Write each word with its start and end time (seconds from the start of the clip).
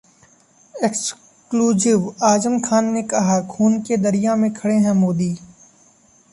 exclusive 0.75 2.25
Azam 2.25 2.59
Khan 2.59 2.85
ने 2.93 3.03
कहा, 3.03 3.39
खून 3.47 3.79
के 3.81 3.97
दरिया 3.97 4.35
में 4.35 4.51
खड़े 4.53 4.75
हैं 4.75 4.93
मोदी 4.93 5.33